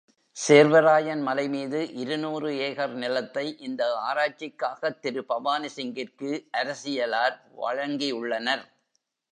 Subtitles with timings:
[0.37, 6.31] சேர்வராயன் மலைமீது இருநூறு ஏகர் நிலத்தை, இந்த ஆராய்ச்சிக்காகத் திரு பவானி சிங்கிற்கு
[6.57, 8.65] அரசியலார் வழங்கியுள்ளனர்.